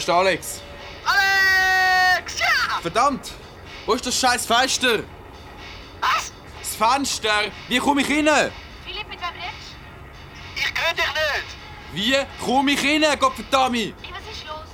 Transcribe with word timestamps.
ist 0.00 0.08
der 0.08 0.14
Alex. 0.14 0.62
Alex! 1.04 2.38
Ja! 2.38 2.80
Verdammt! 2.80 3.32
Wo 3.86 3.92
ist 3.92 4.06
das 4.06 4.18
scheiß 4.18 4.46
Fenster? 4.46 5.00
Was? 6.00 6.32
Das 6.58 6.74
Fenster! 6.74 7.50
Wie 7.68 7.78
komme 7.78 8.00
ich 8.00 8.08
rein? 8.08 8.50
Philipp, 8.84 9.08
mit 9.08 9.20
wem 9.20 9.34
redest 9.34 9.76
Ich 10.56 10.64
höre 10.64 10.94
dich 10.94 11.04
nicht! 11.04 11.48
Wie 11.92 12.44
komme 12.44 12.72
ich 12.72 12.82
rein, 12.82 13.18
Gottverdammt? 13.18 13.76
Hey, 13.76 13.94
was 14.10 14.36
ist 14.36 14.46
los? 14.46 14.70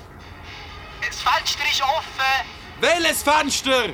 Das 1.05 1.21
Fenster 1.21 1.65
ist 1.71 1.83
offen! 1.83 2.47
Welches 2.81 3.23
Fenster? 3.23 3.89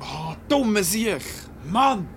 Oh, 0.00 0.36
dumme 0.48 0.84
Siech! 0.84 1.24
Mann! 1.64 2.08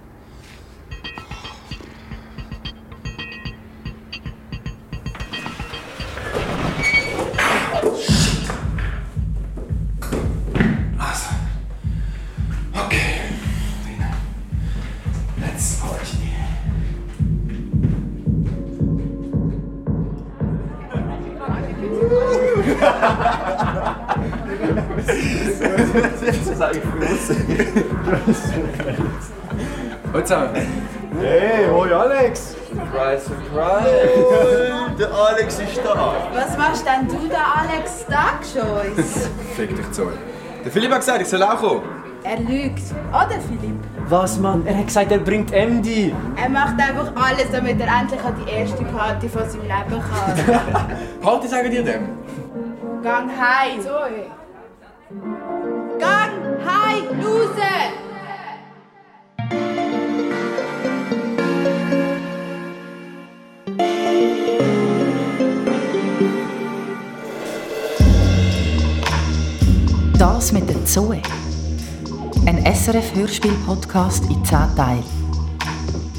Hey, 31.19 31.67
hoi 31.69 31.91
Alex! 31.93 32.55
Surprise, 32.69 33.25
surprise! 33.25 34.95
Der 34.97 35.11
Alex 35.13 35.59
ist 35.59 35.81
da! 35.83 36.13
Was 36.33 36.57
machst 36.57 36.85
denn 36.85 37.07
du 37.07 37.27
da, 37.27 37.61
Alex 37.61 38.05
Starkschois? 38.05 39.29
Fick 39.55 39.75
dich 39.75 39.91
zu. 39.91 40.03
Der 40.63 40.71
Philipp 40.71 40.91
hat 40.91 40.99
gesagt, 40.99 41.21
ich 41.21 41.27
soll 41.27 41.43
auch 41.43 41.57
kommen. 41.57 41.81
er 42.23 42.39
lügt. 42.39 42.83
Oder, 43.09 43.39
Philipp? 43.47 43.75
Was, 44.07 44.37
Mann? 44.39 44.65
Er 44.65 44.77
hat 44.77 44.87
gesagt, 44.87 45.11
er 45.11 45.19
bringt 45.19 45.51
MD! 45.51 46.13
Er 46.41 46.49
macht 46.49 46.79
einfach 46.79 47.11
alles, 47.15 47.51
damit 47.51 47.79
er 47.81 47.87
endlich 47.99 48.21
an 48.23 48.35
die 48.45 48.51
erste 48.51 48.83
Party 48.85 49.27
von 49.27 49.49
seinem 49.49 49.63
Leben 49.63 50.01
kann. 50.01 50.97
Party 51.21 51.47
sagen 51.47 51.69
dir 51.71 51.83
dem? 51.83 52.09
Gang 53.03 53.29
heim! 53.29 53.79
Gang 55.99 56.31
heim, 56.65 57.21
Loser! 57.21 58.08
Zoe. 70.89 71.21
Ein 72.47 72.65
SRF-Hörspiel-Podcast 72.65 74.25
in 74.25 74.43
10 74.43 74.75
Teilen. 74.75 75.03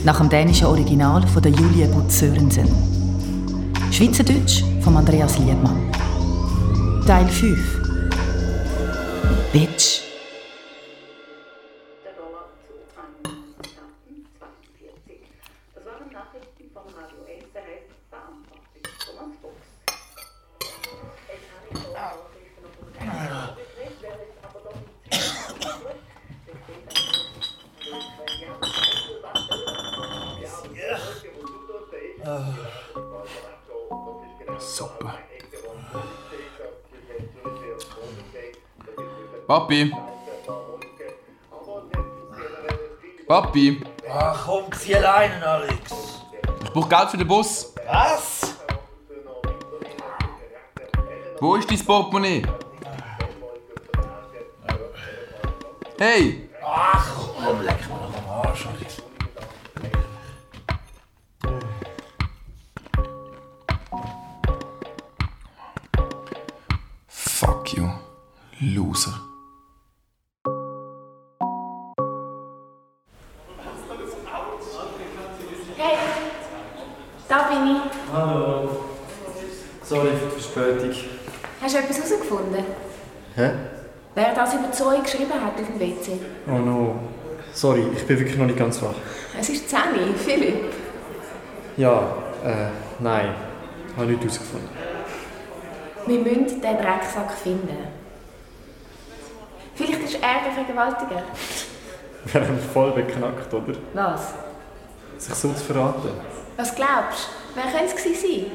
Nach 0.05 0.19
dem 0.19 0.29
dänischen 0.29 0.69
Original 0.69 1.27
von 1.27 1.43
der 1.43 1.51
Julie 1.51 1.89
Butz 1.89 2.21
Sörensen. 2.21 2.69
Schweizerdeutsch 3.91 4.63
von 4.81 4.97
Andreas 4.97 5.39
Liebmann. 5.41 5.91
Teil 7.05 7.27
5. 7.27 7.59
Bitch. 9.53 10.10
Papi. 39.71 39.93
Papi, 43.29 43.81
Ach 44.13 44.45
komm, 44.45 44.73
zieh 44.73 44.97
alleine, 44.97 45.47
Alex. 45.47 45.93
ich 46.65 46.73
brauche 46.73 46.89
Geld 46.89 47.11
für 47.11 47.17
den 47.19 47.29
Bus. 47.29 47.73
Was? 47.87 48.57
Wo 51.39 51.55
ist 51.55 51.71
dein 51.71 51.79
Portemonnaie? 51.87 52.43
Hey! 56.01 56.51
Ach 56.67 57.09
komm, 57.41 57.63
leck 57.63 57.79
mir 57.89 57.95
noch 57.95 58.17
am 58.19 58.49
Arsch, 58.49 58.67
Alex. 58.67 58.97
Fuck 67.07 67.73
you, 67.75 67.89
Loser. 68.61 69.30
Zoe 84.81 85.03
geschrieben 85.03 85.35
hat 85.35 85.61
auf 85.61 85.67
dem 85.67 85.79
WC? 85.79 86.13
Oh 86.49 86.53
no. 86.59 86.99
Sorry, 87.53 87.85
ich 87.95 88.07
bin 88.07 88.19
wirklich 88.19 88.39
noch 88.39 88.47
nicht 88.47 88.59
ganz 88.59 88.81
wach. 88.81 88.95
Es 89.39 89.51
ist 89.51 89.69
Zeni, 89.69 90.15
Philipp. 90.17 90.73
Ja, 91.77 92.17
äh, 92.43 92.69
nein. 92.99 93.35
Habe 93.95 94.07
nichts 94.07 94.25
herausgefunden. 94.25 94.69
Wir 96.07 96.19
müssen 96.21 96.63
den 96.63 96.77
Drecksack 96.79 97.31
finden. 97.43 97.77
Vielleicht 99.75 100.03
ist 100.03 100.15
er 100.15 100.45
der 100.47 100.53
Vergewaltiger. 100.65 101.23
Wir 102.25 102.41
haben 102.41 102.59
voll 102.73 102.93
beknackt, 102.93 103.53
oder? 103.53 103.75
Was? 103.93 104.33
Sich 105.19 105.35
so 105.35 105.53
zu 105.53 105.63
verraten. 105.63 106.11
Was 106.57 106.75
glaubst 106.75 107.29
du? 107.29 107.61
Wer 107.61 107.65
könnte 107.65 107.95
es 107.97 108.23
sein? 108.23 108.47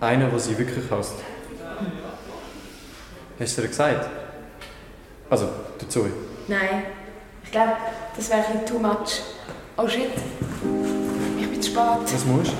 Einer, 0.00 0.28
der 0.28 0.38
sie 0.38 0.56
wirklich 0.56 0.90
hasst. 0.90 1.16
Hast 3.38 3.58
du 3.58 3.62
dir 3.62 3.68
gesagt? 3.68 4.19
Also, 5.30 5.48
Zoe. 5.88 6.10
Nein. 6.48 6.84
Ich 7.44 7.50
glaube, 7.50 7.72
das 8.16 8.28
wäre 8.28 8.40
ein 8.44 8.60
bisschen 8.60 8.66
too 8.66 8.78
much. 8.78 9.22
Oh 9.76 9.88
shit. 9.88 10.10
Ich 11.38 11.48
bin 11.48 11.62
zu 11.62 11.70
spät. 11.70 11.82
Was 12.02 12.24
musst 12.26 12.52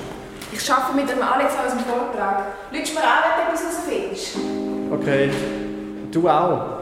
Ich 0.52 0.72
arbeite 0.72 0.96
mit 0.96 1.11
dem 1.11 1.22
Alex 1.22 1.52
an 1.55 1.64
unserem 1.64 1.84
Vortrag. 1.84 2.44
Lügst 2.72 2.94
mir 2.94 3.02
an, 3.02 3.19
wenn 3.25 3.46
du 3.46 3.52
etwas 3.52 3.62
herausfindest. 3.62 4.37
Okay. 4.93 5.31
Du 6.11 6.28
auch. 6.28 6.80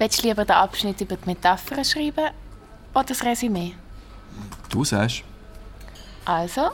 Willst 0.00 0.22
du 0.24 0.28
lieber 0.28 0.46
den 0.46 0.56
Abschnitt 0.56 0.98
über 1.02 1.14
die 1.14 1.26
Metaphern 1.26 1.84
schreiben 1.84 2.30
oder 2.94 3.04
das 3.04 3.22
Resümee? 3.22 3.74
Du 4.70 4.82
sagst? 4.82 5.22
Also, 6.24 6.70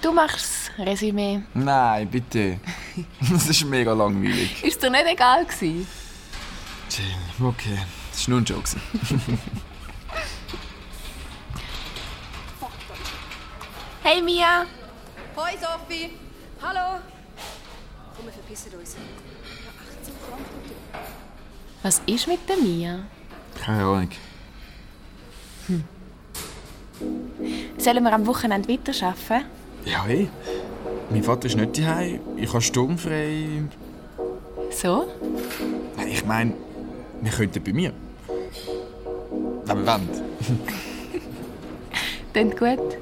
du 0.00 0.12
machst 0.12 0.70
das 0.78 0.86
Resümee. 0.86 1.42
Nein, 1.52 2.08
bitte. 2.08 2.58
Das 3.30 3.48
ist 3.48 3.66
mega 3.66 3.92
langweilig. 3.92 4.64
Ist 4.64 4.82
dir 4.82 4.88
nicht 4.88 5.04
egal 5.08 5.44
gewesen? 5.44 5.86
Chill, 6.88 7.04
okay. 7.42 7.80
Das 8.10 8.26
war 8.26 8.30
nur 8.30 8.40
ein 8.40 8.44
Joke. 8.46 8.70
Hey 14.02 14.22
Mia! 14.22 14.64
Hoi 15.36 15.50
Sophie! 15.60 16.12
Hallo! 16.62 16.98
Komm, 18.16 18.24
wir 18.24 18.32
verpissen 18.32 18.72
uns. 18.80 18.96
Was 21.82 22.00
ist 22.06 22.28
mit 22.28 22.48
der 22.48 22.56
Mia? 22.56 23.00
Keine 23.60 23.82
Ahnung. 23.82 24.08
Sollen 27.76 28.04
wir 28.04 28.12
am 28.12 28.26
Wochenende 28.26 28.68
weiterarbeiten? 28.68 29.46
Ja, 29.84 30.04
hey. 30.04 30.28
Mein 31.10 31.24
Vater 31.24 31.46
ist 31.46 31.56
nicht 31.56 31.76
daheim. 31.78 32.20
Ich 32.36 32.48
habe 32.48 32.62
sturmfrei. 32.62 33.64
So? 34.70 35.06
Nein, 35.96 36.08
ich 36.08 36.24
meine, 36.24 36.54
wir 37.20 37.32
könnten 37.32 37.62
bei 37.62 37.72
mir. 37.72 37.92
Wenn 39.64 39.84
wir 39.84 39.86
wollen. 39.86 40.08
Klingt 42.32 42.58
gut. 42.58 42.96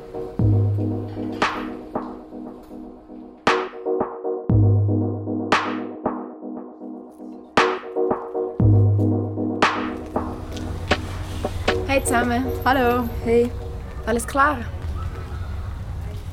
Zusammen. 12.11 12.45
Hallo. 12.65 13.09
Hey. 13.25 13.53
Alles 14.05 14.27
klar? 14.27 14.59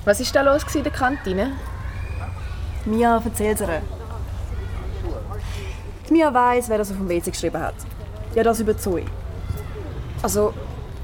Was 0.05 0.19
war 0.19 0.27
da 0.33 0.51
los 0.51 0.63
in 0.73 0.81
der 0.81 0.91
Kantine? 0.91 1.51
Mia, 2.85 3.21
erzähl's 3.23 3.61
ihr. 3.61 3.83
Die 6.07 6.13
Mia 6.13 6.33
weiss, 6.33 6.67
wer 6.67 6.79
das 6.79 6.89
auf 6.89 6.97
dem 6.97 7.07
WC 7.07 7.29
geschrieben 7.29 7.61
hat. 7.61 7.75
Ja, 8.33 8.41
das 8.41 8.59
über 8.59 8.75
Zoe. 8.75 9.05
Also, 10.23 10.51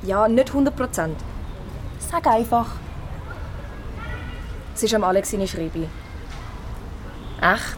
ja, 0.02 0.28
nicht 0.28 0.50
100 0.50 0.76
Prozent. 0.76 1.18
Sag 2.00 2.26
einfach. 2.26 2.69
Es 4.74 4.81
ist 4.81 4.96
am 4.96 5.04
Alex 5.04 5.30
seine 5.30 5.48
Schreibe. 5.48 5.88
Echt? 7.42 7.78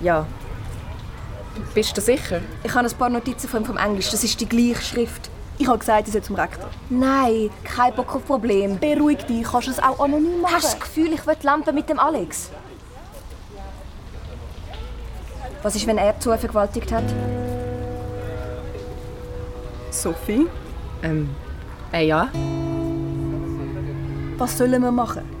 Ja. 0.00 0.24
Bist 1.74 1.96
du 1.96 2.00
sicher? 2.00 2.42
Ich 2.62 2.72
habe 2.72 2.86
ein 2.86 2.94
paar 2.96 3.08
Notizen 3.08 3.48
von 3.48 3.62
ihm 3.62 3.66
vom 3.66 3.76
Englisch. 3.76 4.10
Das 4.10 4.22
ist 4.22 4.40
die 4.40 4.48
gleiche 4.48 4.82
Schrift. 4.82 5.30
Ich 5.58 5.66
habe 5.66 5.78
gesagt, 5.78 6.06
ich 6.06 6.12
soll 6.12 6.22
zum 6.22 6.36
Rektor. 6.36 6.68
Nein, 6.90 7.50
kein 7.64 7.94
Bock 7.94 8.14
auf 8.14 8.26
Problem. 8.26 8.78
Beruhig 8.78 9.24
dich, 9.24 9.42
kannst 9.44 9.68
du 9.68 9.70
es 9.70 9.78
auch 9.78 10.00
anonym 10.00 10.40
machen. 10.42 10.54
Hast 10.54 10.74
du 10.74 10.78
das 10.78 10.80
Gefühl, 10.80 11.12
ich 11.12 11.26
will 11.26 11.36
Lampe 11.42 11.72
mit 11.72 11.88
dem 11.88 11.98
Alex? 11.98 12.50
Was 15.62 15.74
ist, 15.74 15.86
wenn 15.86 15.98
er 15.98 16.18
Zoe 16.20 16.36
vergewaltigt 16.38 16.92
hat? 16.92 17.04
Sophie? 19.90 20.46
Ähm, 21.02 21.30
äh, 21.92 22.06
ja. 22.06 22.28
Was 24.36 24.58
sollen 24.58 24.82
wir 24.82 24.92
machen? 24.92 25.35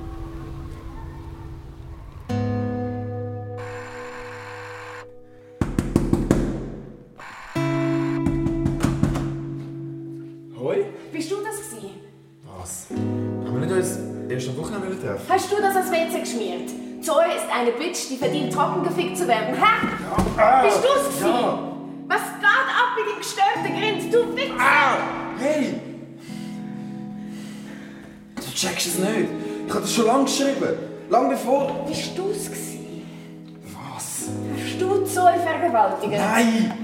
Zoe 17.06 17.22
ist 17.36 17.46
eine 17.54 17.70
Bitch, 17.70 18.08
die 18.10 18.16
verdient, 18.16 18.52
trocken 18.52 18.82
gefickt 18.82 19.16
zu 19.16 19.28
werden. 19.28 19.54
Hä? 19.54 19.86
Ah, 20.36 20.62
Bist 20.62 20.80
du? 20.82 21.24
Ja. 21.24 21.58
Was 22.08 22.20
geht 22.40 22.44
ab 22.44 22.96
mit 22.96 23.06
dem 23.14 23.18
gestörten 23.18 23.80
Grind? 23.80 24.12
Du 24.12 24.36
Wichser! 24.36 24.54
Ah! 24.58 24.98
Hey! 25.38 25.80
Du 28.34 28.42
checkst 28.52 28.86
es 28.88 28.98
nicht. 28.98 29.28
Ich 29.66 29.70
habe 29.72 29.82
das 29.82 29.94
schon 29.94 30.06
lange 30.06 30.24
geschrieben. 30.24 30.74
Lange 31.08 31.28
bevor. 31.30 31.84
Bist 31.86 32.18
du 32.18 32.30
es 32.30 32.46
gewesen? 32.46 33.06
Was? 33.94 34.24
Hast 34.56 34.80
du 34.80 35.04
Zoe 35.04 35.34
vergewaltigt? 35.44 36.12
Nein! 36.12 36.74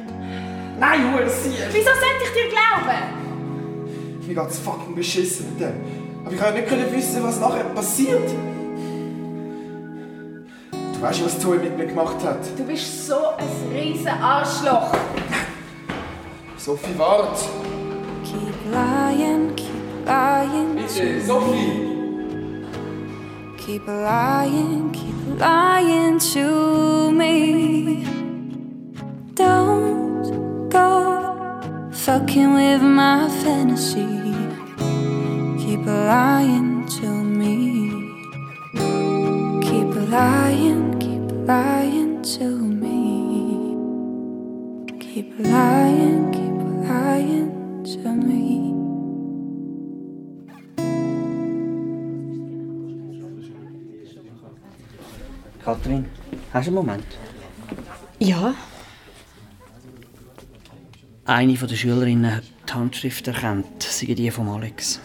Nein, 0.79 1.13
Hursier! 1.15 1.67
Wieso 1.73 1.91
sollte 1.91 2.23
ich 2.25 2.33
dir 2.33 2.49
glauben? 2.49 4.25
Mir 4.25 4.35
geht's 4.37 4.59
fucking 4.61 4.95
beschissen 4.95 5.47
mit 5.51 5.61
dem. 5.61 5.75
Aber 6.25 6.33
ich 6.33 6.41
konnte 6.41 6.55
nicht 6.61 6.69
können 6.69 6.93
wissen, 6.93 7.25
was 7.25 7.41
nachher 7.41 7.65
passiert. 7.65 8.31
Du 11.03 11.09
weißt, 11.09 11.25
was 11.25 11.41
Zoe 11.41 11.57
mit 11.57 11.77
mir 11.77 11.87
gemacht 11.87 12.25
hat. 12.25 12.39
Du 12.57 12.63
bist 12.63 13.09
so 13.09 13.31
ein 13.37 13.49
riesen 13.75 14.07
Arschloch. 14.07 14.93
Sophie, 16.57 16.97
wart! 16.97 17.41
Keep 18.23 18.73
lying, 18.73 19.53
keep 19.57 20.07
lying. 20.07 20.77
Bitte, 20.77 21.21
Sophie! 21.27 21.89
Keep 23.57 23.89
lying, 23.89 24.93
keep 24.93 25.41
lying 25.41 26.21
to 26.21 27.11
me. 27.11 28.07
Don't 29.35 30.71
go 30.71 31.91
fucking 31.91 32.55
with 32.55 32.81
my 32.81 33.29
fantasy. 33.43 34.07
Keep 35.59 35.85
lying 35.85 36.87
to 36.87 37.07
me. 37.09 37.22
Lying 41.53 42.23
to 42.23 42.49
me. 42.83 43.77
Keep 45.05 45.29
lying, 45.55 46.23
keep 46.37 46.59
lying 46.89 47.51
to 47.93 48.09
me. 48.29 48.73
Kathrin, 55.65 56.07
hast 56.53 56.67
du 56.67 56.71
einen 56.71 56.75
Moment? 56.75 57.11
Ja. 58.19 58.55
Eine 61.25 61.55
der 61.55 61.77
Schülerinnen 61.77 62.37
hat 62.37 62.45
die 62.69 62.73
Handschrift 62.73 63.29
erkannt, 63.29 63.83
sei 63.83 64.15
die 64.15 64.31
von 64.31 64.49
Alex. 64.49 65.01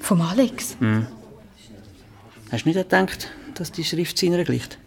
Vom 0.00 0.20
Alex? 0.20 0.76
Hm. 0.80 1.06
Hast 2.52 2.64
du 2.64 2.68
nicht 2.68 2.78
gedacht, 2.78 3.30
dass 3.54 3.72
die 3.72 3.84
Schrift 3.84 4.18
seiner 4.18 4.44
gleicht? 4.44 4.78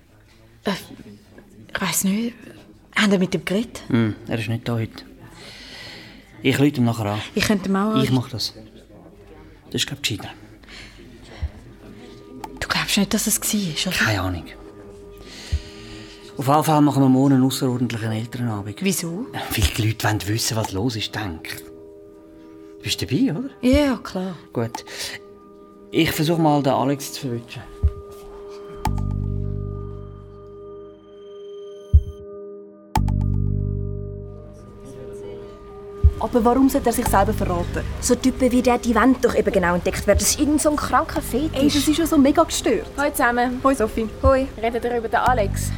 Äh, 0.66 0.72
ich 1.74 1.82
weiß 1.82 2.04
nicht. 2.06 2.34
Haben 2.96 3.12
wir 3.12 3.20
mit 3.20 3.34
ihm 3.34 3.46
geredet? 3.46 3.84
Hm, 3.88 4.16
er 4.28 4.38
ist 4.38 4.50
nicht 4.50 4.68
da 4.68 4.74
heute. 4.74 5.06
Ich 6.44 6.60
rufe 6.60 6.68
ihm 6.70 6.86
nachher 6.86 7.06
an. 7.06 7.22
Ich 7.36 7.46
könnte 7.46 7.70
ihm 7.70 7.76
auch... 7.76 8.02
Ich 8.04 8.12
mache 8.12 8.32
das. 8.32 8.54
Das 9.68 9.76
ist, 9.76 9.88
glaube 9.88 10.02
ich, 10.04 10.10
gescheiter. 10.10 10.34
Du 12.60 12.68
glaubst 12.68 12.98
nicht, 12.98 13.14
dass 13.14 13.28
es 13.28 13.40
war, 13.40 13.88
oder? 13.94 14.06
Keine 14.06 14.22
Ahnung. 14.22 14.46
Auf 16.38 16.48
jeden 16.48 16.64
Fall 16.64 16.82
machen 16.82 17.04
wir 17.04 17.10
morgen 17.10 17.36
einen 17.36 17.44
außerordentlichen 17.44 18.12
Elternabend. 18.12 18.78
Wieso? 18.82 19.28
Weil 19.32 19.64
die 19.78 19.88
Leute 19.88 20.08
wollen 20.08 20.28
wissen, 20.28 20.58
was 20.58 20.72
los 20.72 20.96
ist, 20.96 21.14
denk. 21.14 21.58
Du 22.78 22.84
bist 22.84 23.02
dabei, 23.02 23.32
oder? 23.32 23.50
Ja, 23.62 23.98
klar. 23.98 24.36
Gut. 24.52 24.84
Ich 25.92 26.12
versuche 26.12 26.42
mal, 26.42 26.64
den 26.64 26.74
Alex 26.74 27.14
zu 27.14 27.22
verwischen. 27.22 27.62
Aber 36.22 36.46
warum 36.46 36.70
sollte 36.70 36.90
er 36.90 36.94
sich 36.94 37.08
selber 37.08 37.34
verraten? 37.34 37.84
So 38.00 38.14
Typen 38.14 38.52
wie 38.52 38.62
der, 38.62 38.78
die 38.78 38.94
wollen 38.94 39.16
doch 39.22 39.34
eben 39.34 39.52
genau 39.52 39.74
entdeckt 39.74 40.06
werden. 40.06 40.20
Das 40.20 40.30
ist 40.30 40.40
irgend 40.40 40.62
so 40.62 40.70
ein 40.70 40.76
kranker 40.76 41.22
Fetisch. 41.22 41.60
Ey, 41.60 41.66
das 41.66 41.88
ist 41.88 41.98
ja 41.98 42.06
so 42.06 42.18
mega 42.18 42.44
gestört. 42.44 42.86
Hoi 42.96 43.12
zusammen. 43.12 43.60
Hoi 43.64 43.74
Sophie. 43.74 44.08
Hoi. 44.22 44.48
Redet 44.62 44.84
ihr 44.86 44.98
über 44.98 45.08
den 45.08 45.20
Alex? 45.20 45.72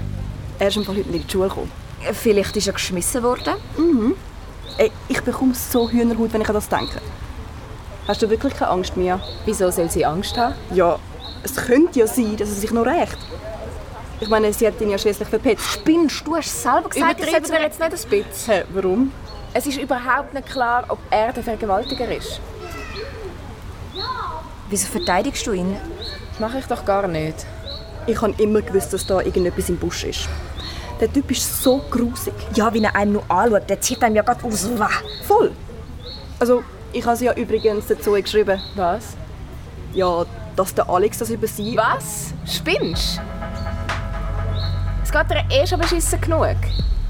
Er 0.60 0.68
ist 0.68 0.76
Fall 0.76 0.86
heute 0.86 1.10
nicht 1.10 1.22
in 1.22 1.28
die 1.28 1.32
Schule 1.32 1.48
gekommen. 1.48 1.72
Vielleicht 2.12 2.58
ist 2.58 2.68
er 2.68 2.74
geschmissen 2.74 3.24
worden. 3.24 3.54
Mhm. 3.78 4.16
Ey, 4.78 4.92
ich 5.08 5.22
bekomme 5.22 5.54
so 5.54 5.90
Hühnerhaut, 5.90 6.34
wenn 6.34 6.42
ich 6.42 6.48
an 6.50 6.56
das 6.56 6.68
denke. 6.68 7.00
Hast 8.08 8.22
du 8.22 8.30
wirklich 8.30 8.54
keine 8.54 8.72
Angst 8.72 8.98
mehr? 8.98 9.22
Wieso 9.46 9.72
soll 9.72 9.90
sie 9.90 10.06
Angst 10.06 10.38
haben? 10.38 10.56
Ja, 10.74 11.00
es 11.44 11.56
könnte 11.56 12.00
ja 12.00 12.08
sein, 12.08 12.36
dass 12.36 12.50
er 12.50 12.56
sich 12.56 12.72
noch 12.72 12.86
rächt. 12.86 13.18
Ich 14.20 14.28
meine, 14.28 14.52
sie 14.52 14.68
hat 14.68 14.80
ihn 14.82 14.90
ja 14.90 14.98
schließlich 14.98 15.28
verpetzt. 15.28 15.66
Spinnst 15.72 16.28
du? 16.28 16.36
hast 16.36 16.62
selber 16.62 16.90
gesagt, 16.90 17.48
soll 17.48 17.56
er 17.56 17.64
jetzt 17.64 17.80
nicht 17.80 17.82
ein 17.82 17.90
bisschen? 18.10 18.54
Hä, 18.54 18.64
warum? 18.74 19.12
Es 19.56 19.68
ist 19.68 19.78
überhaupt 19.78 20.34
nicht 20.34 20.50
klar, 20.50 20.86
ob 20.88 20.98
er 21.12 21.32
der 21.32 21.44
Vergewaltiger 21.44 22.12
ist. 22.12 22.40
Wieso 24.70 24.88
verteidigst 24.88 25.46
du 25.46 25.52
ihn? 25.52 25.78
Mache 26.40 26.58
ich 26.58 26.66
doch 26.66 26.84
gar 26.84 27.08
nicht. 27.08 27.46
Ich 28.08 28.20
habe 28.20 28.34
immer 28.42 28.62
gewusst, 28.62 28.92
dass 28.94 29.06
da 29.06 29.22
irgendetwas 29.22 29.70
im 29.70 29.78
Busch 29.78 30.04
ist. 30.06 30.28
Der 31.00 31.12
Typ 31.12 31.30
ist 31.30 31.62
so 31.62 31.80
grusig. 31.92 32.34
Ja, 32.56 32.74
wie 32.74 32.84
er 32.84 32.96
einen 32.96 33.14
nur 33.14 33.24
anschaut, 33.30 33.70
der 33.70 33.80
zieht 33.80 34.02
einem 34.04 34.16
ja 34.16 34.24
gerade 34.24 34.44
aus. 34.44 34.68
Wah. 34.78 34.90
Voll. 35.28 35.52
Also, 36.40 36.64
ich 36.92 37.06
habe 37.06 37.16
sie 37.16 37.26
ja 37.26 37.34
übrigens 37.34 37.88
dazu 37.88 38.14
geschrieben. 38.14 38.60
Was? 38.76 39.16
Ja, 39.94 40.26
dass 40.56 40.74
der 40.74 40.90
Alex 40.90 41.20
das 41.20 41.30
über 41.30 41.48
sie... 41.48 41.78
Was? 41.78 42.34
Spinnst? 42.46 43.22
Es 45.04 45.12
geht 45.12 45.30
dir 45.30 45.44
eh 45.50 45.68
schon 45.68 45.80
beschissen 45.80 46.20
genug. 46.20 46.58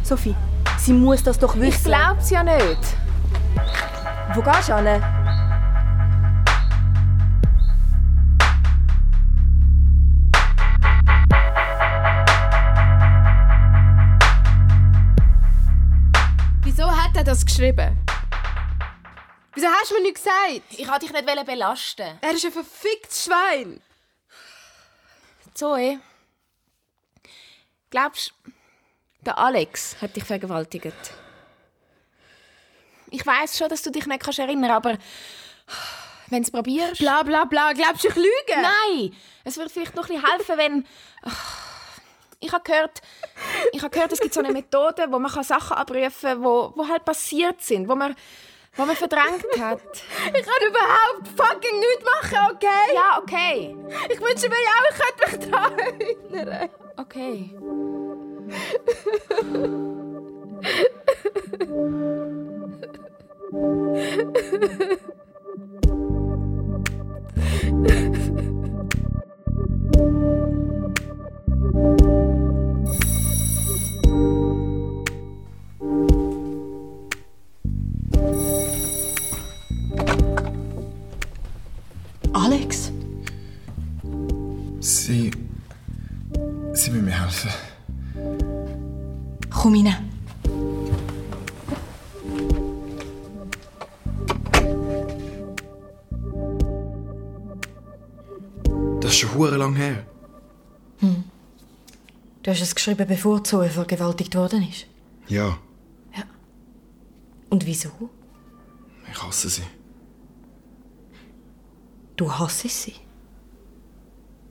Sophie, 0.04 0.36
sie 0.84 0.94
muss 0.94 1.24
das 1.24 1.40
doch 1.40 1.56
wissen. 1.56 1.78
Ich 1.78 1.84
glaub's 1.84 2.30
ja 2.30 2.44
nicht. 2.44 2.98
Wo 4.34 4.42
gehst 4.42 4.68
du 4.68 4.78
hin? 4.78 5.04
Wieso 16.64 16.92
hat 16.92 17.16
er 17.16 17.24
das 17.24 17.46
geschrieben? 17.46 17.98
Wieso 19.54 19.68
hast 19.68 19.92
du 19.92 19.96
mir 19.96 20.02
nichts 20.02 20.24
gesagt? 20.24 20.64
Ich 20.72 20.88
wollte 20.88 21.06
dich 21.06 21.14
nicht 21.14 21.46
belasten. 21.46 22.18
Er 22.20 22.32
ist 22.32 22.46
ein 22.46 22.52
verficktes 22.52 23.26
Schwein. 23.26 23.80
Zoe, 25.54 26.00
glaubst 27.92 28.34
du, 28.44 28.52
der 29.26 29.38
Alex 29.38 29.98
hat 30.02 30.16
dich 30.16 30.24
vergewaltigt? 30.24 31.14
Ich 33.10 33.26
weiß 33.26 33.58
schon, 33.58 33.70
dass 33.70 33.82
du 33.82 33.92
dich 33.92 34.06
nicht 34.06 34.24
kannst 34.24 34.40
erinnern 34.40 34.72
aber 34.72 34.98
wenn 36.30 36.42
du 36.42 36.48
es 36.48 36.52
probierst... 36.52 37.00
Bla 37.00 37.24
bla 37.24 37.46
bla, 37.46 37.74
glaubst 37.74 38.04
du, 38.04 38.10
ich 38.10 38.16
lüge? 38.16 38.30
Nein, 38.50 39.16
es 39.44 39.58
würde 39.58 39.70
vielleicht 39.70 39.96
noch 39.96 40.10
ein 40.10 40.16
bisschen 40.16 40.32
helfen, 40.32 40.58
wenn... 40.58 40.88
Ich 42.40 42.52
habe 42.52 42.64
gehört, 42.64 43.02
ich 43.72 43.82
habe 43.82 43.92
gehört, 43.92 44.12
es 44.12 44.20
gibt 44.20 44.34
so 44.34 44.42
eine 44.42 44.52
Methode, 44.52 45.06
wo 45.10 45.18
man 45.18 45.32
Sachen 45.44 45.78
abrufen 45.78 46.12
kann, 46.22 46.44
wo, 46.44 46.74
wo 46.76 46.88
halt 46.88 47.06
passiert 47.06 47.62
sind, 47.62 47.88
wo 47.88 47.96
man, 47.96 48.16
wo 48.76 48.84
man 48.84 48.98
verdrängt 48.98 49.46
hat. 49.60 49.80
Ich 50.26 50.46
kann 50.46 50.68
überhaupt 50.68 51.28
fucking 51.38 51.80
nichts 51.80 52.04
machen, 52.04 52.56
okay? 52.56 52.96
Ja, 52.96 53.20
okay. 53.22 53.78
Ich 54.10 54.20
wünsche 54.20 54.50
mir 54.50 54.58
ja 54.62 54.72
auch, 54.76 54.90
ich 54.90 54.98
könnte 55.00 55.38
mich 55.38 55.50
daran 55.50 55.80
erinnern. 55.80 56.70
Okay. 56.98 57.56
Alex? 82.34 82.92
Sie. 84.80 85.32
Sie 86.74 86.92
müssen 86.92 87.06
mir 87.06 87.12
helfen. 87.12 87.73
Komm 89.64 89.76
rein. 89.76 89.96
Das 99.00 99.12
ist 99.12 99.20
schon 99.20 99.34
hure 99.36 99.56
lang 99.56 99.74
her. 99.76 100.06
Hm. 101.00 101.24
Du 102.42 102.52
hast 102.52 102.60
es 102.62 102.76
geschrieben, 102.76 103.08
bevor 103.08 103.42
Zoe 103.46 103.70
vergewaltigt 103.70 104.36
worden 104.36 104.68
ist. 104.70 104.86
Ja, 105.30 105.58
Und 107.50 107.66
wieso? 107.66 108.10
ich 109.10 109.24
hasse 109.24 109.48
sie. 109.48 109.64
Du 112.18 112.30
hasst 112.30 112.68
sie. 112.68 112.96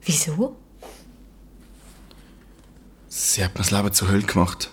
Wieso? 0.01 0.55
Sie 3.09 3.43
hat 3.43 3.53
mir 3.53 3.59
das 3.59 3.69
Leben 3.69 3.93
zur 3.93 4.07
Hölle 4.07 4.23
gemacht. 4.23 4.71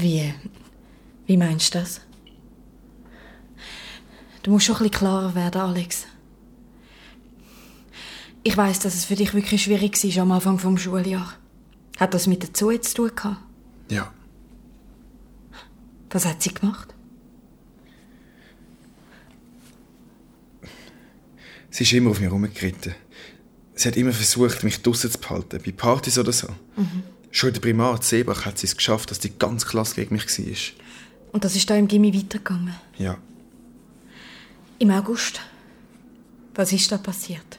Wie. 0.00 0.32
Wie 1.26 1.36
meinst 1.36 1.74
du 1.74 1.80
das? 1.80 2.00
Du 4.42 4.52
musst 4.52 4.66
schon 4.66 4.76
ein 4.76 4.84
bisschen 4.84 4.98
klarer 4.98 5.34
werden, 5.34 5.60
Alex. 5.60 6.06
Ich 8.44 8.56
weiß, 8.56 8.78
dass 8.78 8.94
es 8.94 9.04
für 9.04 9.16
dich 9.16 9.34
wirklich 9.34 9.64
schwierig 9.64 10.02
war 10.16 10.22
am 10.22 10.32
Anfang 10.32 10.58
vom 10.58 10.78
Schuljahr. 10.78 11.34
Hat 11.98 12.14
das 12.14 12.28
mit 12.28 12.42
der 12.42 12.54
Zoe 12.54 12.80
zu 12.80 12.94
tun 12.94 13.10
gehabt? 13.14 13.42
Ja. 13.90 14.12
Was 16.10 16.24
hat 16.24 16.42
sie 16.42 16.54
gemacht? 16.54 16.94
Sie 21.70 21.82
ist 21.82 21.92
immer 21.92 22.10
auf 22.10 22.20
mir 22.20 22.26
herumgeritten. 22.26 22.94
Sie 23.74 23.88
hat 23.88 23.96
immer 23.96 24.12
versucht, 24.12 24.62
mich 24.62 24.80
draussen 24.80 25.10
zu 25.10 25.18
behalten, 25.18 25.60
bei 25.64 25.72
Partys 25.72 26.18
oder 26.18 26.32
so. 26.32 26.48
Mhm. 26.76 27.02
Schon 27.30 27.48
in 27.48 27.54
der 27.54 27.60
Primar 27.60 28.02
Seebach 28.02 28.46
hat 28.46 28.58
sie 28.58 28.66
es 28.66 28.76
geschafft, 28.76 29.10
dass 29.10 29.18
die 29.18 29.38
ganze 29.38 29.66
Klasse 29.66 29.94
gegen 29.96 30.14
mich 30.14 30.26
war. 30.26 30.84
Und 31.32 31.44
das 31.44 31.56
ist 31.56 31.68
da 31.68 31.76
im 31.76 31.88
Gimmi 31.88 32.14
weitergegangen. 32.14 32.74
Ja. 32.96 33.18
Im 34.78 34.90
August. 34.90 35.40
Was 36.54 36.72
ist 36.72 36.90
da 36.90 36.98
passiert? 36.98 37.58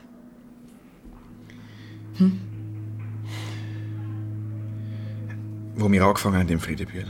Hm? 2.16 2.40
Wo 5.76 5.90
wir 5.90 6.02
angefangen 6.02 6.36
haben 6.36 6.48
im 6.48 6.60
Friedenbühl. 6.60 7.06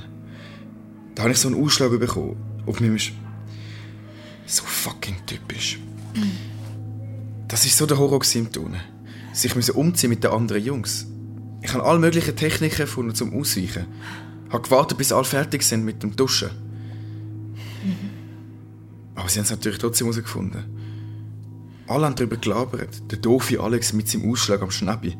Da 1.15 1.23
habe 1.23 1.33
ich 1.33 1.39
so 1.39 1.49
einen 1.49 1.63
Ausschlag 1.63 1.91
bekommen. 1.99 2.37
Auf 2.67 2.81
meinem... 2.81 2.99
Sch 2.99 3.13
so 4.47 4.65
fucking 4.65 5.17
typisch. 5.27 5.79
Das 7.49 7.65
war 7.65 7.71
so 7.71 7.87
der 7.87 7.99
Horror 7.99 8.21
im 8.35 8.53
Turnen. 8.53 8.81
Sich 9.33 9.55
umziehen 9.75 10.11
mit 10.11 10.25
den 10.25 10.31
anderen 10.33 10.65
Jungs. 10.65 11.07
Ich 11.63 11.75
habe 11.75 11.85
alle 11.85 11.99
möglichen 11.99 12.37
Techniken 12.37 12.77
gefunden 12.77 13.15
zum 13.15 13.35
Ausweichen. 13.35 13.87
Habe 14.51 14.63
gewartet, 14.63 14.99
bis 14.99 15.13
alle 15.13 15.25
fertig 15.25 15.63
sind 15.63 15.85
mit 15.85 16.03
dem 16.03 16.17
Duschen. 16.17 16.51
Aber 19.15 19.29
sie 19.29 19.39
haben 19.39 19.45
es 19.45 19.51
natürlich 19.51 19.79
trotzdem 19.79 20.07
herausgefunden. 20.07 20.65
Alle 21.87 22.07
haben 22.07 22.15
darüber 22.15 22.37
gelabert. 22.37 23.11
Der 23.11 23.19
doofe 23.19 23.61
Alex 23.61 23.93
mit 23.93 24.09
seinem 24.09 24.31
Ausschlag 24.31 24.63
am 24.63 24.71
Schnäppi. 24.71 25.17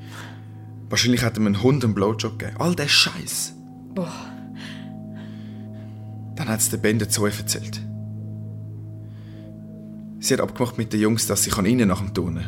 Wahrscheinlich 0.89 1.23
hat 1.23 1.37
ihm 1.37 1.47
ein 1.47 1.63
Hund 1.63 1.85
einen 1.85 1.95
Blowjob 1.95 2.39
gegeben. 2.39 2.57
All 2.59 2.75
der 2.75 2.89
Scheiß. 2.89 3.55
Boah. 3.95 4.13
Dann 6.37 6.49
hat 6.49 6.61
es 6.61 6.71
der 6.71 6.79
Ben 6.79 6.99
dazu 6.99 7.27
erzählt. 7.27 7.83
Sie 10.21 10.35
hat 10.35 10.41
abgemacht 10.41 10.79
mit 10.79 10.93
den 10.93 11.01
Jungs, 11.01 11.27
dass 11.27 11.43
sie 11.43 11.51
rein 11.51 11.77
nach 11.77 12.01
dem 12.01 12.15
Turnen. 12.15 12.45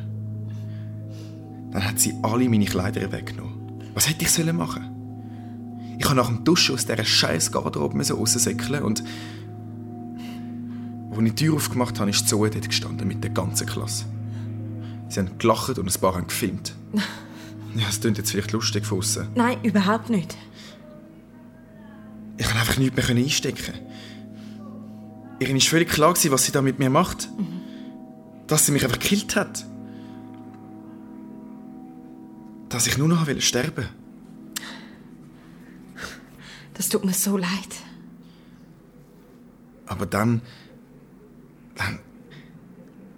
Dann 1.73 1.85
hat 1.85 2.01
sie 2.01 2.15
alle 2.23 2.49
meine 2.49 2.65
Kleider 2.65 3.13
weggenommen. 3.13 3.52
Was 3.95 4.09
hätte 4.09 4.25
ich 4.25 4.31
sollen 4.31 4.57
machen? 4.57 4.89
Ich 5.99 6.05
habe 6.07 6.17
nach 6.17 6.29
dem 6.29 6.45
Duschen 6.45 6.75
aus 6.75 6.87
dieser 6.87 7.05
scheiß 7.05 7.53
Garderobe 7.53 8.03
raussäckeln 8.09 8.83
und 8.83 9.05
als 11.11 11.19
ich 11.19 11.35
die 11.35 11.45
Tür 11.45 11.57
aufgemacht 11.57 12.01
habe, 12.01 12.11
ist 12.11 12.29
Zoe 12.29 12.51
dort 12.51 12.69
gestanden 12.69 13.07
mit 13.07 13.23
der 13.23 13.31
ganzen 13.31 13.67
Klasse. 13.67 14.07
Sie 15.09 15.21
haben 15.21 15.39
gelacht 15.39 15.79
und 15.79 15.95
ein 15.95 16.01
paar 16.01 16.15
haben 16.15 16.27
gefilmt. 16.27 16.75
Ja, 17.75 17.87
es 17.89 18.01
klingt 18.01 18.19
jetzt 18.19 18.31
vielleicht 18.31 18.53
lustig 18.53 18.85
von 18.85 18.99
aussen. 18.99 19.29
Nein, 19.35 19.57
überhaupt 19.63 20.11
nicht. 20.11 20.37
Ich 22.37 22.45
konnte 22.45 22.61
einfach 22.61 22.77
nichts 22.77 22.97
mehr 22.97 23.17
einstecken. 23.17 23.75
Ihr 25.39 25.49
war 25.49 25.61
völlig 25.61 25.89
klar, 25.89 26.15
was 26.15 26.45
sie 26.45 26.53
da 26.53 26.61
mit 26.61 26.79
mir 26.79 26.91
macht. 26.91 27.31
Dass 28.47 28.67
sie 28.67 28.73
mich 28.73 28.85
einfach 28.85 28.99
gekillt 28.99 29.37
hat. 29.37 29.65
Dass 32.73 32.87
ich 32.87 32.97
nur 32.97 33.07
noch 33.07 33.27
wollte 33.27 33.43
sterben 33.43 33.87
Das 36.73 36.89
tut 36.89 37.05
mir 37.05 37.13
so 37.13 37.37
leid. 37.37 37.51
Aber 39.87 40.07
dann. 40.07 40.41
Dann. 41.75 41.99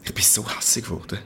Ich 0.02 0.12
bin 0.12 0.24
so 0.24 0.44
hässlich 0.44 0.86
geworden. 0.86 1.20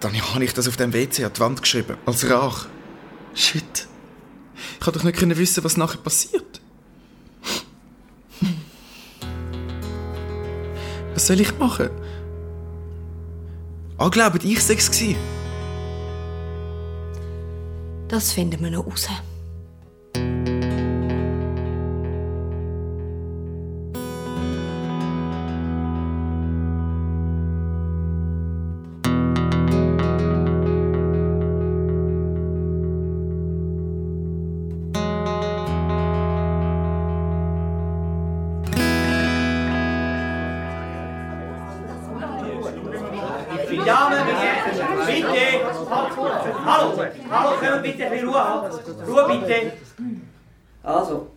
Dann 0.00 0.14
habe 0.34 0.44
ich 0.44 0.52
das 0.52 0.68
auf 0.68 0.76
dem 0.76 0.92
WC 0.92 1.24
an 1.24 1.32
die 1.34 1.40
Wand 1.40 1.62
geschrieben. 1.62 1.96
Als 2.04 2.28
Rach. 2.28 2.66
Shit. 3.34 3.88
Ich 4.74 4.80
konnte 4.80 4.98
doch 4.98 5.06
nicht 5.06 5.18
können 5.18 5.38
wissen, 5.38 5.64
was 5.64 5.78
nachher 5.78 5.98
passiert. 5.98 6.60
Was 11.14 11.26
soll 11.26 11.40
ich 11.40 11.58
machen? 11.58 11.88
Alle 13.96 14.10
glauben, 14.10 14.40
ich 14.42 14.62
sei 14.62 14.74
es. 14.74 14.90
gewesen. 14.90 15.16
Das 18.10 18.32
finden 18.32 18.60
wir 18.64 18.72
noch 18.72 18.86
raus. 18.86 19.08
Ruhe 49.06 49.38
bitte! 49.40 49.72
Also, 50.82 51.28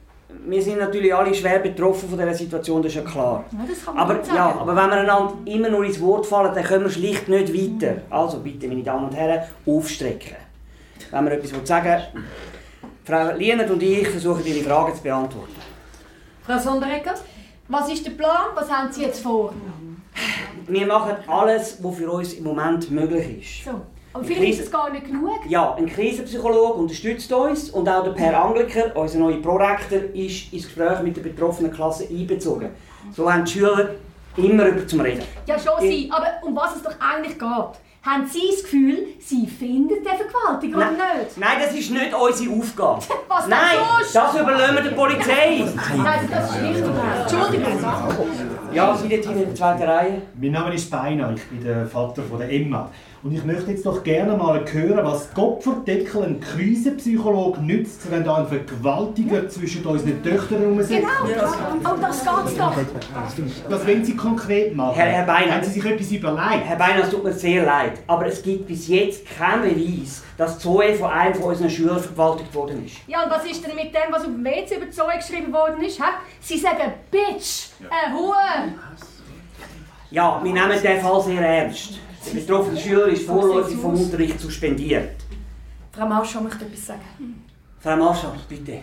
wir 0.45 0.61
sind 0.61 0.79
natürlich 0.79 1.13
alle 1.13 1.33
schwer 1.33 1.59
betroffen 1.59 2.09
von 2.09 2.17
dieser 2.17 2.33
Situation, 2.33 2.81
das 2.81 2.91
ist 2.91 3.03
ja 3.03 3.09
klar. 3.09 3.45
das 3.67 3.85
kann 3.85 3.95
man 3.95 4.03
Aber, 4.03 4.35
ja, 4.35 4.45
aber 4.59 4.75
wenn 4.75 4.89
wir 4.89 4.97
einander 4.97 5.33
immer 5.45 5.69
nur 5.69 5.83
ins 5.83 5.99
Wort 6.01 6.25
fallen, 6.25 6.53
dann 6.53 6.63
können 6.63 6.85
wir 6.85 6.91
schlicht 6.91 7.27
nicht 7.27 7.53
weiter. 7.53 8.01
Also 8.09 8.39
bitte, 8.39 8.67
meine 8.67 8.83
Damen 8.83 9.05
und 9.05 9.15
Herren, 9.15 9.43
aufstrecken. 9.65 10.35
Wenn 11.11 11.25
wir 11.25 11.33
etwas 11.33 11.67
sagen 11.67 11.89
wollen, 11.89 12.25
Frau 13.05 13.35
Lienert 13.35 13.69
und 13.69 13.83
ich 13.83 14.07
versuchen 14.07 14.45
Ihre 14.45 14.63
Fragen 14.63 14.95
zu 14.95 15.03
beantworten. 15.03 15.55
Frau 16.45 16.57
Sonderegger? 16.57 17.13
Was 17.67 17.91
ist 17.91 18.05
der 18.05 18.11
Plan? 18.11 18.47
Was 18.55 18.71
haben 18.71 18.91
Sie 18.91 19.03
jetzt 19.03 19.21
vor? 19.21 19.53
Wir 20.67 20.85
machen 20.85 21.15
alles, 21.27 21.83
was 21.83 21.95
für 21.95 22.09
uns 22.09 22.33
im 22.33 22.43
Moment 22.43 22.89
möglich 22.91 23.41
ist. 23.41 23.65
So. 23.65 23.81
Aber 24.13 24.23
vielleicht 24.23 24.59
ist 24.59 24.65
es 24.65 24.71
gar 24.71 24.91
nicht 24.91 25.05
genug. 25.05 25.39
Ja, 25.47 25.73
ein 25.73 25.87
Krisenpsychologe 25.87 26.73
unterstützt 26.73 27.33
uns 27.33 27.71
und 27.71 27.89
auch 27.89 28.03
der 28.03 28.11
Per 28.11 28.43
Angliker, 28.43 28.95
unser 28.95 29.19
neuer 29.19 29.41
Prorektor, 29.41 29.99
ist 30.13 30.53
ins 30.53 30.65
Gespräch 30.65 31.01
mit 31.01 31.17
der 31.17 31.23
betroffenen 31.23 31.71
Klasse 31.71 32.07
einbezogen. 32.09 32.69
So 33.11 33.31
haben 33.31 33.43
die 33.45 33.51
Schüler 33.51 33.89
immer 34.37 34.67
über 34.67 34.87
zum 34.87 35.01
Reden. 35.01 35.23
Ja, 35.47 35.57
schon 35.57 35.81
Sie. 35.81 36.09
Aber 36.11 36.27
um 36.43 36.55
was 36.55 36.75
es 36.75 36.83
doch 36.83 36.95
eigentlich 36.99 37.39
geht? 37.39 37.82
Haben 38.05 38.27
Sie 38.27 38.49
das 38.51 38.63
Gefühl, 38.63 39.07
Sie 39.17 39.47
finden 39.47 39.87
den 39.87 40.03
Vergewaltiger 40.03 40.75
oder 40.75 40.91
nicht? 40.91 41.37
Nein, 41.37 41.57
das 41.61 41.73
ist 41.73 41.89
nicht 41.89 42.13
unsere 42.13 42.53
Aufgabe. 42.53 43.01
Was 43.29 43.47
Nein, 43.47 43.77
das 44.13 44.35
überlassen 44.35 44.75
wir 44.75 44.83
der 44.83 44.89
Polizei. 44.91 45.63
Nein, 45.97 46.29
das 46.29 46.49
ist 46.49 46.61
richtig. 46.61 46.91
Entschuldigung. 47.21 47.79
Ja, 48.73 48.97
Sie 48.97 49.07
dort 49.07 49.25
in 49.25 49.45
der 49.45 49.55
zweiten 49.55 49.83
Reihe. 49.83 50.21
Mein 50.35 50.51
Name 50.51 50.75
ist 50.75 50.91
Beiner, 50.91 51.33
ich 51.33 51.47
bin 51.47 51.63
der 51.63 51.85
Vater 51.85 52.23
von 52.23 52.39
der 52.39 52.51
Emma. 52.51 52.89
Und 53.23 53.31
ich 53.31 53.45
möchte 53.45 53.71
jetzt 53.71 53.85
doch 53.85 54.03
gerne 54.03 54.35
mal 54.35 54.65
hören, 54.69 55.05
was 55.05 55.33
Gottverdeckel, 55.33 56.23
ein 56.23 56.39
Krisenpsychologe, 56.41 57.61
nützt, 57.61 58.11
wenn 58.11 58.25
da 58.25 58.35
ein 58.35 58.47
Vergewaltiger 58.47 59.47
zwischen 59.47 59.85
unseren 59.85 60.21
Töchtern 60.21 60.61
rumsitzt. 60.61 60.99
Genau. 60.99 61.89
Oh, 61.89 61.97
das 62.01 62.21
geht's 62.21 62.57
doch. 62.57 62.75
Was 63.69 63.87
wollen 63.87 64.03
Sie 64.03 64.15
konkret 64.17 64.75
machen? 64.75 64.95
Herr, 64.95 65.05
Herr 65.05 65.25
Beiner. 65.25 65.53
Haben 65.53 65.63
Sie 65.63 65.71
sich 65.71 65.85
etwas 65.85 66.11
überlegt? 66.11 66.65
Herr 66.65 66.75
Beiner, 66.75 67.03
es 67.03 67.09
tut 67.11 67.23
mir 67.23 67.31
sehr 67.31 67.63
leid, 67.63 67.92
aber 68.07 68.27
es 68.27 68.41
gibt 68.41 68.67
bis 68.67 68.87
jetzt 68.87 69.25
keinen 69.37 69.63
Beweis, 69.63 70.23
dass 70.37 70.59
Zoe 70.59 70.93
von 70.95 71.09
einem 71.09 71.35
von 71.35 71.45
unseren 71.45 71.69
Schülern 71.69 71.99
vergewaltigt 71.99 72.53
worden 72.53 72.85
ist. 72.85 72.97
Ja, 73.07 73.23
und 73.23 73.31
was 73.31 73.45
ist 73.45 73.65
denn 73.65 73.75
mit 73.75 73.93
dem, 73.93 74.11
was 74.11 74.21
auf 74.21 74.27
dem 74.27 74.43
WC 74.43 74.75
über 74.77 74.85
die 74.85 74.91
Zoe 74.91 75.15
geschrieben 75.17 75.51
worden 75.53 75.83
ist? 75.83 75.99
Hä? 75.99 76.05
Sie 76.39 76.57
sagen 76.57 76.93
Bitch, 77.11 77.69
eine 77.89 78.15
Hure. 78.15 78.73
Ja, 80.11 80.39
wir 80.43 80.53
nehmen 80.53 80.71
diesen 80.71 81.01
Fall 81.01 81.21
sehr 81.23 81.41
ernst. 81.41 81.99
Der 82.25 82.39
betroffene 82.39 82.79
Schüler 82.79 83.07
ist 83.07 83.25
vorläufig 83.25 83.77
vom 83.77 83.95
Unterricht 83.95 84.39
suspendiert. 84.39 85.15
Frau 85.91 86.05
Marschall 86.07 86.43
möchte 86.43 86.65
etwas 86.65 86.85
sagen. 86.87 87.45
Frau 87.79 87.95
Marschall, 87.97 88.33
bitte. 88.47 88.79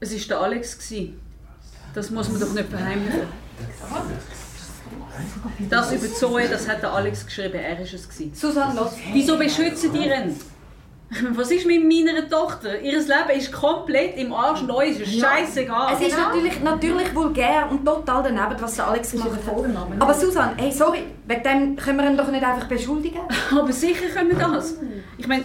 Es 0.00 0.12
war 0.12 0.28
der 0.28 0.40
Alex. 0.46 0.78
gewesen. 0.78 1.20
Das 1.94 2.10
muss 2.10 2.28
man 2.28 2.40
doch 2.40 2.52
nicht 2.52 2.68
verheimlichen. 2.68 3.28
Das 5.70 5.92
über 5.92 6.06
Zoe, 6.12 6.48
das 6.48 6.68
hat 6.68 6.82
der 6.82 6.92
Alex 6.92 7.24
geschrieben, 7.26 7.54
er 7.54 7.76
war 7.76 7.84
es. 7.84 8.08
gewesen. 8.08 8.32
Susanne, 8.34 8.74
los. 8.78 8.92
Wieso 9.12 9.36
beschützen 9.38 9.92
die 9.92 9.98
ihn? 9.98 10.36
Ich 11.10 11.22
meine, 11.22 11.36
Was 11.36 11.50
ist 11.50 11.66
mit 11.66 11.84
meiner 11.84 12.28
Tochter? 12.28 12.80
Ihr 12.80 12.98
Leben 12.98 13.38
ist 13.38 13.52
komplett 13.52 14.16
im 14.16 14.32
Arsch 14.32 14.62
und 14.62 14.70
uns 14.70 14.98
ist 14.98 15.20
scheißegal. 15.20 15.94
Es 15.94 16.08
ist 16.08 16.18
natürlich, 16.18 16.60
natürlich 16.60 17.14
vulgär 17.14 17.68
und 17.70 17.84
total 17.84 18.22
daneben, 18.24 18.60
was 18.60 18.74
der 18.76 18.88
Alex 18.88 19.12
gemacht 19.12 19.30
hat. 19.46 20.00
Aber 20.00 20.14
Susanne, 20.14 20.54
hey, 20.56 20.72
sorry, 20.72 21.04
wegen 21.26 21.42
dem 21.42 21.76
können 21.76 21.98
wir 21.98 22.10
ihn 22.10 22.16
doch 22.16 22.30
nicht 22.30 22.42
einfach 22.42 22.66
beschuldigen. 22.66 23.20
Aber 23.52 23.72
sicher 23.72 24.06
können 24.14 24.30
wir 24.30 24.38
das. 24.38 24.76
Ich 25.18 25.26
meine, 25.28 25.44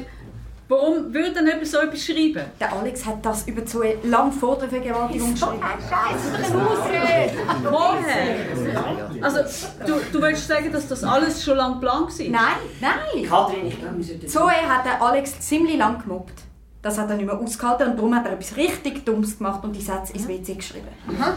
warum 0.70 1.14
würde 1.14 1.34
denn 1.34 1.48
jemand 1.48 1.68
so 1.68 1.80
etwas 1.80 2.06
schreiben? 2.06 2.46
Der 2.60 2.72
Alex 2.72 3.06
hat 3.06 3.26
das 3.26 3.48
über 3.48 3.66
so 3.68 3.84
lang 4.04 4.32
vor 4.32 4.58
der 4.58 4.70
Vergewaltigung 4.70 5.34
geschrieben. 5.34 5.62
Scheiße. 5.90 7.34
Woher? 7.64 9.24
Also, 9.24 9.40
du, 9.86 9.94
du 10.14 10.22
willst 10.22 10.48
sagen, 10.48 10.72
dass 10.72 10.88
das 10.88 11.04
alles 11.04 11.44
schon 11.44 11.58
lange 11.58 11.76
geplant 11.76 12.18
war? 12.18 12.26
Nein, 12.30 12.42
nein. 12.80 13.24
Kathrin, 13.28 13.68
ich 13.68 13.80
glaube, 13.80 13.98
wir 13.98 14.04
sollten... 14.04 14.28
Zoe 14.28 14.52
hat 14.52 14.86
den 14.86 15.02
Alex 15.02 15.40
ziemlich 15.42 15.78
lang 15.78 16.02
gemobbt. 16.02 16.44
Das 16.82 16.98
hat 16.98 17.10
er 17.10 17.18
nicht 17.18 17.26
mehr 17.26 17.38
ausgehalten 17.38 17.90
und 17.90 17.98
darum 17.98 18.16
hat 18.16 18.26
er 18.26 18.34
etwas 18.34 18.56
richtig 18.56 19.06
Dummes 19.06 19.38
gemacht 19.38 19.64
und 19.66 19.76
die 19.76 19.82
Sätze 19.82 20.14
ins 20.14 20.28
WC 20.28 20.54
geschrieben. 20.54 20.88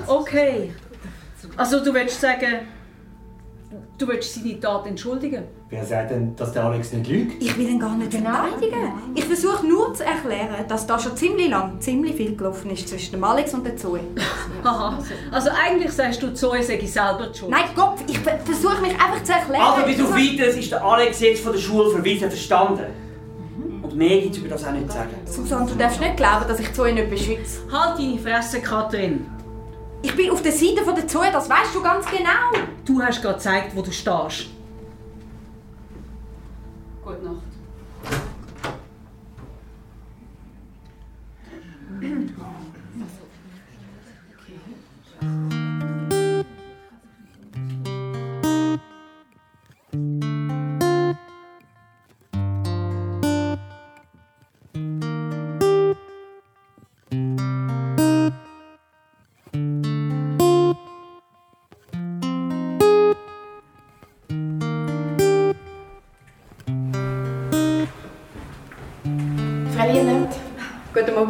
Okay. 0.07 0.73
Also 1.57 1.83
du 1.85 1.92
willst 1.92 2.21
sagen, 2.21 2.61
du 3.99 4.07
willst 4.07 4.35
seine 4.35 4.61
Tat 4.61 4.87
entschuldigen? 4.87 5.45
Wer 5.72 5.87
sagt 5.87 6.11
denn, 6.11 6.37
dass 6.37 6.52
der 6.52 6.64
Alex 6.64 6.92
nicht 6.92 7.08
lügt? 7.08 7.42
Ich 7.42 7.56
will 7.56 7.66
ihn 7.66 7.80
gar 7.80 7.96
nicht 7.96 8.12
verteidigen. 8.12 8.92
Ich 9.14 9.24
versuche 9.24 9.66
nur 9.66 9.94
zu 9.94 10.04
erklären, 10.04 10.66
dass 10.68 10.87
da 10.87 10.98
schon 10.98 11.16
ziemlich 11.16 11.48
lang 11.48 11.80
ziemlich 11.80 12.14
viel 12.14 12.37
gelaufen 12.37 12.70
ist 12.72 12.87
zwischen 12.88 13.12
dem 13.12 13.24
Alex 13.24 13.54
und 13.54 13.64
der 13.64 13.74
Zoe. 13.78 14.00
Haha. 14.64 14.98
Also 15.30 15.48
eigentlich 15.50 15.90
sagst 15.92 16.22
du, 16.22 16.35
Zoe 16.35 16.62
sei 16.62 16.78
selber 16.85 17.28
die 17.32 17.38
Schuld. 17.38 17.50
Nein, 17.50 17.64
Gott, 17.74 17.94
ich 18.06 18.18
ver- 18.18 18.38
versuche 18.44 18.82
mich 18.82 18.92
einfach 18.92 19.22
zu 19.24 19.32
erklären. 19.32 19.62
Also 19.62 19.87
bis 19.87 20.00
auf 20.02 20.12
weiteres 20.14 20.56
ist 20.58 20.70
der 20.72 20.85
Alex 20.85 21.20
jetzt 21.20 21.42
von 21.42 21.52
der 21.54 21.61
Schule 21.61 21.90
verwiesen 21.90 22.28
verstanden. 22.28 22.85
Und 23.80 23.96
mehr 23.96 24.20
gibt 24.20 24.32
es 24.37 24.38
über 24.42 24.48
das 24.50 24.66
auch 24.66 24.72
nicht 24.72 24.90
zu 24.90 24.96
sagen. 24.98 25.11
Susanne, 25.24 25.66
du 25.70 25.74
darfst 25.74 26.00
nicht 26.00 26.18
glauben, 26.18 26.44
dass 26.48 26.61
ich 26.61 26.70
Zoe 26.74 26.92
nicht 26.92 27.08
beschütze. 27.08 27.61
Halt 27.72 27.98
deine 27.98 28.18
Fresse, 28.18 28.61
Katrin. 28.61 29.26
Ich 30.02 30.14
bin 30.14 30.30
auf 30.32 30.42
der 30.42 30.52
Seite 30.52 30.82
von 30.85 30.94
der 30.94 31.06
Zoe, 31.08 31.28
das 31.32 31.48
weißt 31.48 31.74
du 31.74 31.82
ganz 31.82 32.04
genau. 32.11 32.66
Du 32.85 33.00
hast 33.00 33.22
gerade 33.22 33.37
gezeigt, 33.37 33.72
wo 33.74 33.80
du 33.80 33.90
stehst. 33.90 34.48
Nord. 37.22 37.52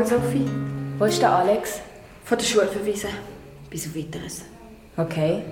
Morgen, 0.02 0.20
Sophie. 0.20 0.50
Wo 0.98 1.04
ist 1.04 1.22
der 1.22 1.30
Alex? 1.32 1.80
Von 2.24 2.36
der 2.36 2.44
Schule 2.44 2.66
verwiesen. 2.66 3.10
Bis 3.70 3.86
auf 3.86 3.94
Weiteres. 3.94 4.42
Okay. 4.96 5.44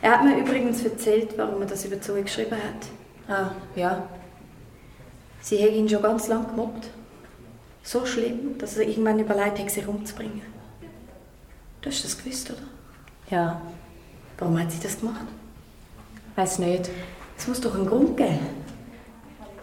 Er 0.00 0.12
hat 0.12 0.24
mir 0.24 0.38
übrigens 0.38 0.82
erzählt, 0.82 1.36
warum 1.36 1.60
er 1.60 1.66
das 1.68 1.84
über 1.84 2.00
Zoe 2.00 2.22
geschrieben 2.22 2.56
hat. 2.56 3.28
Ah, 3.28 3.50
ja. 3.76 4.08
Sie 5.42 5.62
hat 5.62 5.72
ihn 5.72 5.86
schon 5.86 6.00
ganz 6.00 6.28
lange 6.28 6.46
gemobbt. 6.46 6.88
So 7.82 8.06
schlimm, 8.06 8.56
dass 8.56 8.78
er 8.78 8.88
irgendwann 8.88 9.18
überlegt 9.18 9.58
hat, 9.58 9.70
sich 9.70 9.86
umzubringen. 9.86 10.42
Du 11.82 11.90
hast 11.90 12.02
das 12.04 12.16
gewusst, 12.16 12.50
oder? 12.50 12.62
Ja. 13.28 13.60
Warum 14.38 14.58
hat 14.58 14.72
sie 14.72 14.80
das 14.80 14.98
gemacht? 14.98 15.26
Weiß 16.36 16.58
nicht. 16.58 16.88
Es 17.36 17.46
muss 17.46 17.60
doch 17.60 17.74
einen 17.74 17.86
Grund 17.86 18.16
geben. 18.16 18.38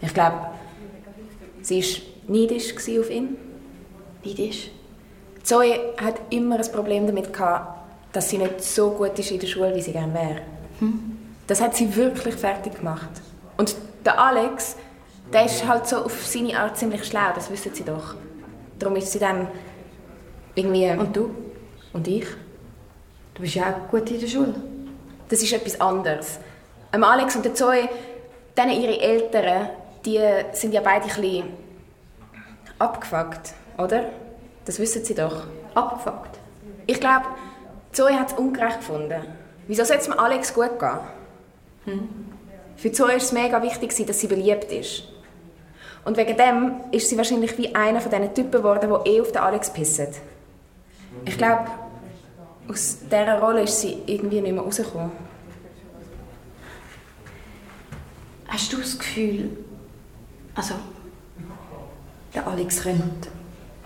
Ich 0.00 0.14
glaube, 0.14 0.50
sie 1.62 1.82
war 1.82 2.02
neidisch 2.28 2.72
auf 2.72 3.10
ihn. 3.10 3.45
Neidisch? 4.26 4.70
Zoe 5.42 5.94
hat 6.02 6.20
immer 6.30 6.58
ein 6.58 6.72
Problem 6.72 7.06
damit 7.06 7.32
gehabt, 7.32 7.78
dass 8.12 8.30
sie 8.30 8.38
nicht 8.38 8.62
so 8.62 8.90
gut 8.90 9.18
ist 9.18 9.30
in 9.30 9.38
der 9.38 9.46
Schule, 9.46 9.74
wie 9.74 9.82
sie 9.82 9.92
gerne 9.92 10.12
wäre. 10.12 10.40
Das 11.46 11.60
hat 11.60 11.76
sie 11.76 11.94
wirklich 11.94 12.34
fertig 12.34 12.76
gemacht. 12.76 13.10
Und 13.56 13.76
der 14.04 14.20
Alex, 14.20 14.76
der 15.32 15.46
ist 15.46 15.66
halt 15.66 15.86
so 15.86 15.98
auf 15.98 16.26
seine 16.26 16.58
Art 16.58 16.76
ziemlich 16.76 17.04
schlau, 17.04 17.32
das 17.34 17.50
wissen 17.50 17.72
sie 17.74 17.84
doch. 17.84 18.14
Darum 18.78 18.96
ist 18.96 19.12
sie 19.12 19.18
dann 19.18 19.46
irgendwie... 20.54 20.90
Und 20.90 21.16
du? 21.16 21.30
Und 21.92 22.08
ich? 22.08 22.26
Du 23.34 23.42
bist 23.42 23.54
ja 23.54 23.70
auch 23.70 23.90
gut 23.90 24.10
in 24.10 24.20
der 24.20 24.26
Schule. 24.26 24.54
Das 25.28 25.42
ist 25.42 25.52
etwas 25.52 25.80
anderes. 25.80 26.38
Ähm, 26.92 27.04
Alex 27.04 27.36
und 27.36 27.44
der 27.44 27.54
Zoe, 27.54 27.88
dann 28.54 28.70
ihre 28.70 29.00
Eltern, 29.00 29.70
die 30.04 30.20
sind 30.52 30.72
ja 30.72 30.80
beide 30.80 31.04
ein 31.04 31.20
bisschen 31.20 31.44
abgefuckt, 32.78 33.54
oder? 33.78 34.06
Das 34.64 34.78
wissen 34.78 35.04
sie 35.04 35.14
doch. 35.14 35.44
Abgefuckt? 35.74 36.38
Ich 36.86 37.00
glaube, 37.00 37.26
Zoe 37.92 38.18
hat 38.18 38.32
es 38.32 38.38
ungerecht 38.38 38.78
gefunden. 38.78 39.22
Wieso 39.66 39.84
soll 39.84 39.96
es 39.96 40.08
mir 40.08 40.18
Alex 40.18 40.54
gut 40.54 40.78
gehen? 40.78 40.98
Hm? 41.84 42.08
Für 42.76 42.92
Zoe 42.92 43.08
war 43.08 43.16
es 43.16 43.32
mega 43.32 43.62
wichtig, 43.62 44.06
dass 44.06 44.20
sie 44.20 44.26
beliebt 44.26 44.70
ist. 44.70 45.04
Und 46.04 46.16
wegen 46.16 46.36
dem 46.36 46.74
ist 46.92 47.08
sie 47.08 47.16
wahrscheinlich 47.16 47.56
wie 47.58 47.74
einer 47.74 48.00
von 48.00 48.10
diesen 48.10 48.32
Typen 48.34 48.52
geworden, 48.52 48.92
die 49.04 49.10
eh 49.10 49.20
auf 49.20 49.32
den 49.32 49.42
Alex 49.42 49.72
pissen. 49.72 50.08
Ich 51.24 51.36
glaube, 51.36 51.66
aus 52.68 52.98
dieser 53.10 53.40
Rolle 53.40 53.62
ist 53.62 53.80
sie 53.80 54.02
irgendwie 54.06 54.40
nicht 54.40 54.52
mehr 54.52 54.62
rausgekommen. 54.62 55.10
Hast 58.48 58.72
du 58.72 58.76
das 58.76 58.98
Gefühl, 58.98 59.56
also, 60.54 60.74
der 62.34 62.46
Alex 62.46 62.84
rennt? 62.84 63.28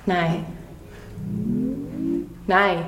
Nein. 0.06 0.44
Nein. 2.46 2.84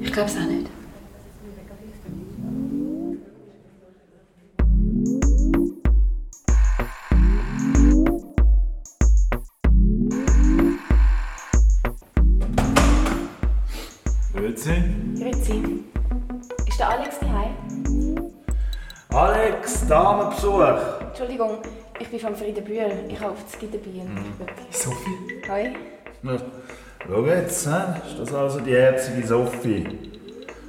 Ich 0.00 0.12
glaube 0.12 0.28
es 0.28 0.36
auch 0.36 0.46
nicht. 0.46 0.70
Grüezi. 14.34 14.82
Grüezi. 15.18 15.84
Ist 16.66 16.78
der 16.80 16.88
Alex 16.88 17.18
daheim? 17.20 17.54
Alex, 19.10 19.86
Damenbesuch. 19.86 20.62
Entschuldigung, 21.00 21.58
ich 21.98 22.08
bin 22.08 22.20
von 22.20 22.36
Frieden 22.36 22.64
Bühl. 22.64 23.04
Ich 23.08 23.20
habe 23.20 23.32
auf 23.32 23.42
das 23.44 23.58
Gitterbier. 23.58 24.04
Sophie? 24.70 25.42
Hoi. 25.48 25.72
Ja. 26.22 26.38
Schau 27.06 27.24
jetzt, 27.26 27.66
hä? 27.66 27.70
ist 28.08 28.18
das 28.18 28.34
also 28.34 28.60
die 28.60 28.72
herzige 28.72 29.26
Sophie? 29.26 29.86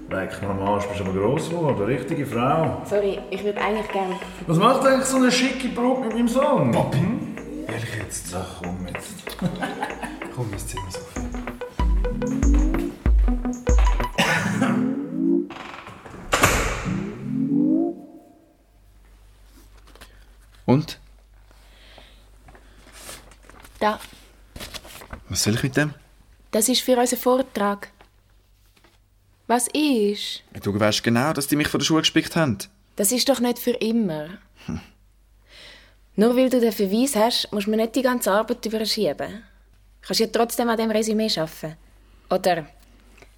Leck 0.09 0.41
mir 0.41 0.49
am 0.49 0.59
Arsch, 0.61 0.85
bist 0.85 1.01
aber 1.01 1.13
gross 1.13 1.49
geworden, 1.49 1.83
richtige 1.83 2.25
Frau. 2.25 2.81
Sorry, 2.85 3.19
ich 3.29 3.43
würde 3.43 3.59
eigentlich 3.59 3.91
gerne. 3.91 4.15
Was 4.45 4.57
macht 4.57 4.85
eigentlich 4.85 5.05
so 5.05 5.17
eine 5.17 5.31
schicke 5.31 5.69
Brut 5.69 6.05
mit 6.05 6.13
meinem 6.13 6.27
Sohn? 6.27 6.71
Papi? 6.71 6.99
Ehrlich 7.67 7.95
jetzt? 7.97 8.33
Ach 8.33 8.61
komm 8.61 8.87
jetzt. 8.87 9.15
Komm 10.35 10.53
ins 10.53 10.67
Zimmer, 10.67 10.91
Sophie. 10.91 11.07
Da, 23.88 24.00
Was 25.30 25.43
soll 25.43 25.56
ich 25.56 25.63
mit 25.63 25.78
dem? 25.78 25.93
das 26.52 26.67
ist 26.67 26.82
für 26.82 26.97
unseren 26.97 27.19
Vortrag. 27.19 27.89
Was 29.47 29.67
ist? 29.69 30.43
Du 30.62 30.78
weißt 30.78 31.04
genau, 31.04 31.32
dass 31.32 31.47
die 31.47 31.56
mich 31.56 31.69
von 31.69 31.80
der 31.80 31.86
Schule 31.86 32.02
gespickt 32.02 32.36
haben. 32.36 32.58
Das 32.97 33.13
ist 33.13 33.30
doch 33.30 33.39
nicht 33.39 33.60
für 33.60 33.71
immer. 33.71 34.28
Nur 36.17 36.36
weil 36.36 36.50
du 36.50 36.60
den 36.60 36.73
Verweis 36.73 37.15
hast, 37.15 37.50
musst 37.54 37.67
du 37.67 37.71
mir 37.71 37.78
nicht 37.78 37.95
die 37.95 38.02
ganze 38.02 38.32
Arbeit 38.32 38.65
überschieben. 38.65 39.43
Kannst 40.02 40.19
ja 40.19 40.28
trotzdem 40.28 40.67
an 40.67 40.78
dem 40.78 40.91
Resümee 40.91 41.32
arbeiten. 41.38 41.78
Oder 42.30 42.67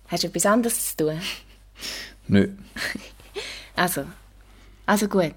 hast 0.07 0.23
du 0.23 0.27
etwas 0.27 0.45
anderes 0.47 0.95
zu 0.95 0.97
tun? 0.97 1.21
Nö. 2.27 2.49
Also, 3.75 4.03
also 4.85 5.07
gut. 5.07 5.35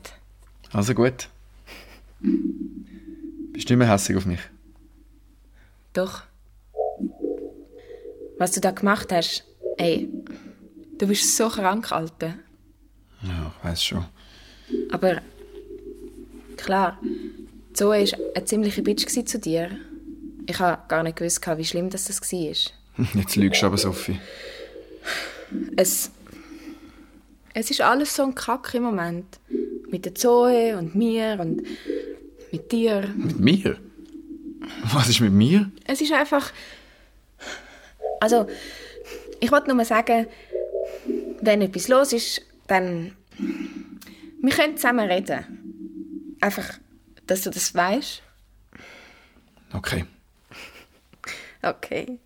Also 0.72 0.94
gut. 0.94 1.28
Bist 2.18 3.68
du 3.68 3.74
nicht 3.74 3.78
mehr 3.78 3.88
hässig 3.88 4.16
auf 4.16 4.26
mich? 4.26 4.40
Doch. 5.92 6.22
Was 8.38 8.52
du 8.52 8.60
da 8.60 8.70
gemacht 8.70 9.12
hast, 9.12 9.44
ey, 9.76 10.08
du 10.98 11.06
bist 11.06 11.36
so 11.36 11.48
krank, 11.48 11.92
Alter. 11.92 12.34
Ja, 13.22 13.52
ich 13.56 13.64
weiß 13.64 13.84
schon. 13.84 14.04
Aber 14.90 15.20
klar, 16.56 16.98
Zoe 17.72 18.04
war 18.04 18.18
eine 18.34 18.44
ziemliche 18.44 18.82
Bitch 18.82 19.06
zu 19.06 19.38
dir. 19.38 19.70
Ich 20.46 20.58
habe 20.58 20.82
gar 20.88 21.02
nicht 21.02 21.16
gewusst, 21.16 21.46
wie 21.56 21.64
schlimm 21.64 21.90
das 21.90 22.06
das 22.06 22.20
war. 22.20 23.06
Jetzt 23.14 23.36
lügst 23.36 23.62
du 23.62 23.66
aber, 23.66 23.78
Sophie. 23.78 24.18
Es, 25.76 26.10
es 27.54 27.70
ist 27.70 27.80
alles 27.80 28.16
so 28.16 28.24
ein 28.24 28.34
Kack 28.34 28.74
im 28.74 28.84
Moment. 28.84 29.38
Mit 29.90 30.06
der 30.06 30.14
Zoe 30.14 30.76
und 30.78 30.94
mir 30.94 31.38
und 31.38 31.62
mit 32.50 32.72
dir. 32.72 33.12
Mit 33.14 33.38
mir? 33.38 33.78
Was 34.84 35.08
ist 35.08 35.20
mit 35.20 35.32
mir? 35.32 35.70
Es 35.86 36.00
ist 36.00 36.12
einfach. 36.12 36.52
Also, 38.20 38.46
ich 39.40 39.50
wollte 39.50 39.68
nur 39.68 39.76
mal 39.76 39.84
sagen, 39.84 40.26
wenn 41.40 41.62
etwas 41.62 41.88
los 41.88 42.12
ist, 42.12 42.42
dann. 42.66 43.16
Wir 44.40 44.52
können 44.52 44.76
zusammen 44.76 45.08
reden. 45.08 46.36
Einfach, 46.40 46.78
dass 47.26 47.42
du 47.42 47.50
das 47.50 47.74
weißt. 47.74 48.22
Okay. 49.72 50.04
Okay. 51.62 52.18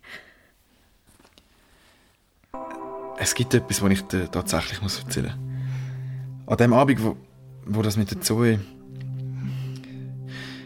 Es 3.19 3.33
gibt 3.35 3.53
etwas, 3.53 3.81
was 3.81 3.91
ich 3.91 4.01
dir 4.03 4.29
tatsächlich 4.29 4.81
muss 4.81 4.99
erzählen 4.99 5.33
muss. 5.35 6.51
An 6.51 6.57
dem 6.57 6.73
Abend, 6.73 7.03
wo, 7.03 7.17
wo 7.65 7.81
das 7.81 7.97
mit 7.97 8.09
der 8.09 8.21
Zoe... 8.21 8.59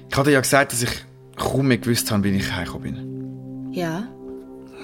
Ich 0.09 0.17
hatte 0.17 0.31
ja 0.31 0.41
gesagt, 0.41 0.73
dass 0.73 0.81
ich 0.81 1.05
kaum 1.35 1.67
mehr 1.67 1.77
gewusst 1.77 2.11
habe, 2.11 2.23
wie 2.23 2.29
ich 2.29 2.51
heimgekommen 2.53 2.93
bin. 2.93 3.73
Ja? 3.73 4.07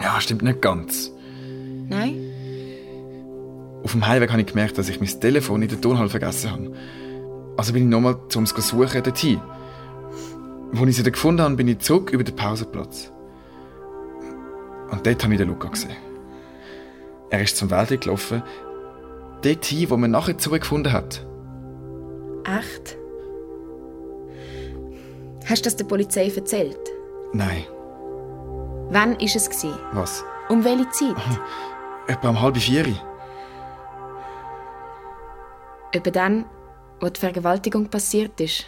Ja, 0.02 0.22
stimmt 0.22 0.44
nicht 0.44 0.62
ganz. 0.62 1.12
Nein? 1.90 2.24
Auf 3.84 3.92
dem 3.92 4.06
Heimweg 4.06 4.32
habe 4.32 4.42
ich 4.42 4.48
gemerkt, 4.48 4.78
dass 4.78 4.90
ich 4.90 5.00
mein 5.00 5.20
Telefon 5.20 5.62
in 5.62 5.70
der 5.70 5.80
Turnhalle 5.80 6.10
vergessen 6.10 6.52
habe. 6.52 6.72
Also 7.58 7.74
bin 7.74 7.84
ich 7.84 7.90
nochmal 7.90 8.18
zum 8.30 8.46
Suchen 8.46 9.04
dorthin. 9.04 9.40
Als 10.74 10.90
ich 10.90 10.96
sie 10.98 11.04
dann 11.04 11.14
gefunden 11.14 11.42
habe, 11.42 11.56
bin 11.56 11.68
ich 11.68 11.80
zurück 11.80 12.12
über 12.12 12.24
den 12.24 12.36
Pausenplatz. 12.36 13.12
Und 14.92 15.06
dort 15.06 15.24
habe 15.24 15.34
ich 15.34 15.40
den 15.40 15.48
Luca 15.48 15.70
gesehen. 15.70 15.96
Er 17.30 17.42
ist 17.42 17.58
zum 17.58 17.72
Wald 17.72 17.90
gelaufen, 18.02 18.44
dorthin, 19.42 19.90
wo 19.90 19.98
man 19.98 20.12
nachher 20.12 20.38
zurückgefunden 20.38 20.94
hat. 20.94 21.26
Echt? 22.46 22.98
Hast 25.50 25.66
du 25.66 25.68
das 25.68 25.76
der 25.76 25.86
Polizei 25.86 26.30
erzählt? 26.36 26.80
Nein, 27.34 27.64
Wann 28.90 29.12
war 29.12 29.22
es? 29.22 29.50
was? 29.94 30.24
Um 30.50 30.64
welche 30.64 30.90
Zeit? 30.92 31.16
Etwa 32.08 32.30
um 32.30 32.42
halb 32.42 32.58
vier. 32.58 32.86
Etwa 35.92 36.12
dann, 36.12 36.46
wo 37.02 37.10
die 37.10 37.20
Vergewaltigung 37.20 37.88
passiert 37.90 38.40
ist. 38.40 38.66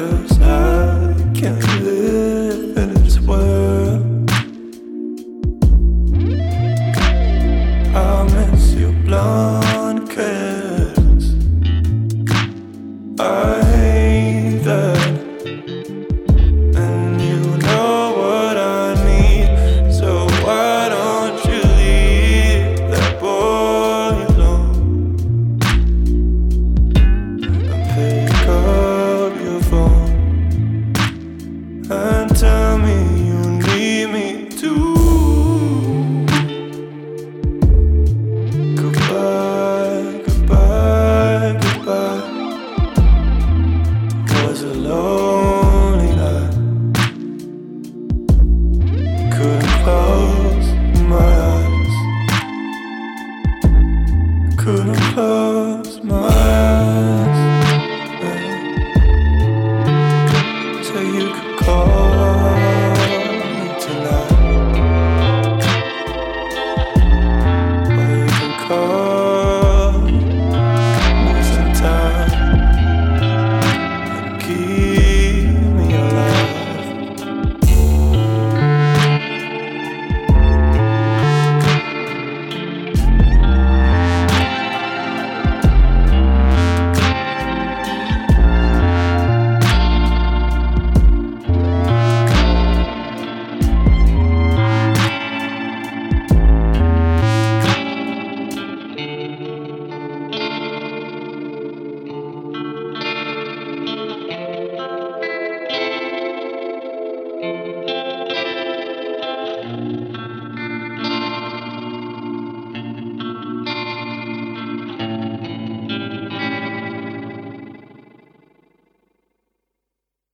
Cause 0.00 0.40
I 0.40 1.14
can't 1.34 1.82
live 1.82 1.99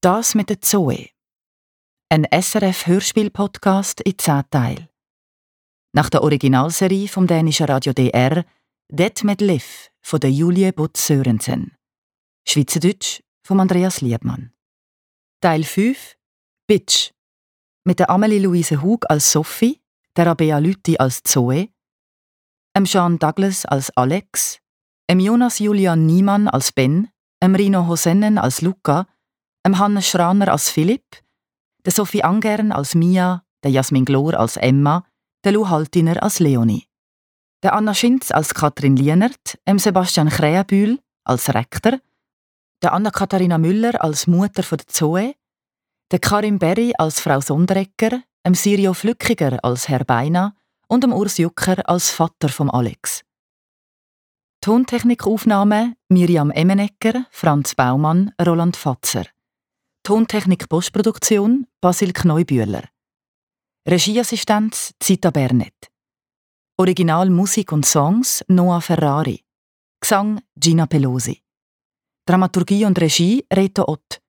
Das 0.07 0.35
mit 0.35 0.49
der 0.49 0.61
Zoe. 0.61 1.09
Ein 2.07 2.25
SRF-Hörspiel-Podcast 2.31 3.99
in 3.99 4.17
zehn 4.17 4.41
Teilen. 4.49 4.87
Nach 5.91 6.09
der 6.09 6.23
Originalserie 6.23 7.09
vom 7.09 7.27
dänischen 7.27 7.65
Radio 7.65 7.91
DR 7.91 8.45
Det 8.87 9.23
med 9.25 9.41
Liv 9.41 9.89
von 10.01 10.21
der 10.21 10.31
Julie 10.31 10.71
Butz 10.71 11.07
Sörensen. 11.07 11.75
Schweizerdeutsch 12.47 13.21
von 13.45 13.59
Andreas 13.59 13.99
Liebmann. 13.99 14.53
Teil 15.41 15.65
5 15.65 16.15
Bitch 16.67 17.11
mit 17.83 17.99
der 17.99 18.09
Amelie 18.09 18.39
Louise 18.39 18.81
Hug 18.81 19.05
als 19.09 19.29
Sophie, 19.29 19.81
der 20.15 20.27
Rabea 20.27 20.59
Lütti 20.59 20.97
als 20.97 21.21
Zoe, 21.23 21.67
dem 22.77 22.85
Jean 22.85 23.19
Douglas 23.19 23.65
als 23.65 23.89
Alex, 23.97 24.59
dem 25.09 25.19
Jonas 25.19 25.59
Julian 25.59 26.05
Niemann 26.05 26.47
als 26.47 26.71
Ben, 26.71 27.09
dem 27.43 27.55
Rino 27.55 27.87
Hosennen 27.87 28.37
als 28.37 28.61
Luca, 28.61 29.05
Hannes 29.75 30.07
Schraner 30.07 30.51
als 30.51 30.69
Philipp, 30.69 31.05
der 31.85 31.93
Sophie 31.93 32.23
Angern 32.23 32.71
als 32.71 32.95
Mia, 32.95 33.43
der 33.63 33.71
Jasmin 33.71 34.05
Glor 34.05 34.33
als 34.39 34.57
Emma, 34.57 35.05
der 35.43 35.53
Lou 35.53 35.69
Haltiner 35.69 36.21
als 36.21 36.39
Leonie, 36.39 36.87
der 37.63 37.73
Anna 37.73 37.93
Schinz 37.93 38.31
als 38.31 38.53
Katrin 38.53 38.95
Lienert, 38.95 39.57
dem 39.67 39.79
Sebastian 39.79 40.29
Krähenbühl 40.29 40.99
als 41.23 41.53
Rektor, 41.53 41.99
der 42.81 42.93
Anna-Katharina 42.93 43.57
Müller 43.57 44.03
als 44.03 44.27
Mutter 44.27 44.63
von 44.63 44.77
der 44.77 44.87
Zoe, 44.87 45.35
der 46.11 46.19
Karim 46.19 46.59
Berry 46.59 46.93
als 46.97 47.19
Frau 47.19 47.41
Sonderegger, 47.41 48.21
dem 48.45 48.53
Sirio 48.53 48.93
Flückiger 48.93 49.59
als 49.63 49.89
Herr 49.89 50.05
Beina 50.05 50.55
und 50.87 51.03
dem 51.03 51.11
Urs 51.11 51.37
Jucker 51.37 51.87
als 51.89 52.11
Vater 52.11 52.49
vom 52.49 52.69
Alex. 52.69 53.23
Tontechnikaufnahme 54.61 55.95
Miriam 56.09 56.51
Emenegger, 56.51 57.25
Franz 57.29 57.75
Baumann, 57.75 58.31
Roland 58.41 58.75
Fatzer. 58.75 59.25
Tontechnik 60.07 60.69
Postproduktion 60.69 61.67
Basil 61.81 62.13
Kneubühler. 62.13 62.87
Regieassistenz 63.85 64.93
Zita 65.01 65.31
Bernet. 65.31 65.91
Original 66.77 67.29
Musik 67.29 67.73
und 67.73 67.85
Songs 67.85 68.41
Noah 68.47 68.79
Ferrari. 68.79 69.43
Gesang 69.99 70.41
Gina 70.57 70.85
Pelosi. 70.85 71.43
Dramaturgie 72.25 72.85
und 72.85 72.97
Regie 73.01 73.45
Reto 73.53 73.83
Ott. 73.85 74.21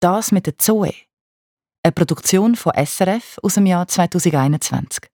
Das 0.00 0.32
mit 0.32 0.46
der 0.46 0.56
Zoe. 0.56 0.94
Eine 1.82 1.92
Produktion 1.92 2.56
von 2.56 2.72
SRF 2.72 3.38
aus 3.42 3.52
dem 3.56 3.66
Jahr 3.66 3.86
2021. 3.86 5.10